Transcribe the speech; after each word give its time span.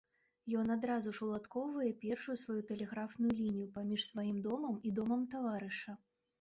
Ён 0.61 0.71
адразу 0.75 1.13
ж 1.17 1.21
уладкоўвае 1.27 1.91
першую 2.07 2.35
сваю 2.43 2.57
тэлеграфную 2.73 3.31
лінію 3.43 3.69
паміж 3.79 4.09
сваім 4.11 4.43
домам 4.51 4.83
і 4.89 4.97
домам 5.01 5.33
таварыша. 5.39 5.91